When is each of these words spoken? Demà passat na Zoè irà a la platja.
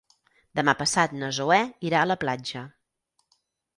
Demà 0.59 0.73
passat 0.79 1.13
na 1.19 1.29
Zoè 1.39 1.59
irà 1.91 2.01
a 2.03 2.09
la 2.13 2.19
platja. 2.25 2.65